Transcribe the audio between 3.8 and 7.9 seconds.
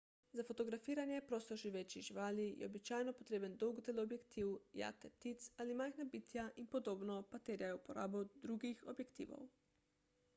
teleobjektiv jate ptic ali majhna bitja in podobno pa terjajo